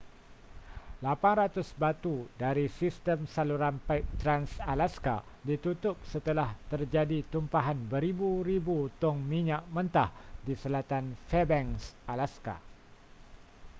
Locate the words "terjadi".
6.73-7.19